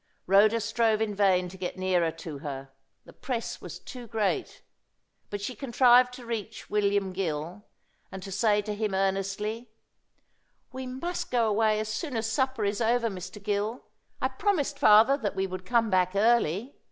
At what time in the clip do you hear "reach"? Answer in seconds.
6.25-6.71